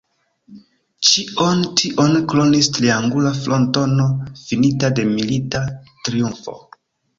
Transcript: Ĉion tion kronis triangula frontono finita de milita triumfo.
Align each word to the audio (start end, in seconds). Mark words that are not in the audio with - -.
Ĉion 1.09 1.61
tion 1.81 2.17
kronis 2.31 2.71
triangula 2.79 3.35
frontono 3.43 4.09
finita 4.47 4.93
de 5.01 5.07
milita 5.13 5.65
triumfo. 5.95 6.61